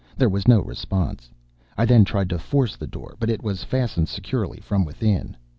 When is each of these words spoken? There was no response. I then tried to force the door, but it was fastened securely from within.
There 0.17 0.29
was 0.29 0.47
no 0.47 0.61
response. 0.61 1.29
I 1.77 1.85
then 1.85 2.05
tried 2.05 2.27
to 2.31 2.39
force 2.39 2.75
the 2.75 2.87
door, 2.87 3.15
but 3.19 3.29
it 3.29 3.43
was 3.43 3.63
fastened 3.63 4.09
securely 4.09 4.57
from 4.59 4.83
within. 4.83 5.37